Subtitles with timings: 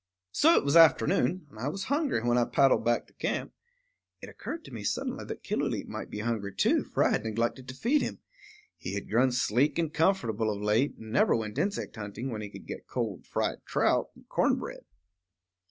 [0.31, 3.53] So it was afternoon, and I was hungry, when I paddled back to camp.
[4.19, 7.67] It occurred to me suddenly that Killooleet might be hungry too; for I had neglected
[7.67, 8.17] to feed him.
[8.77, 12.49] He had grown sleek and comfortable of late, and never went insect hunting when he
[12.49, 14.85] could get cold fried trout and corn bread.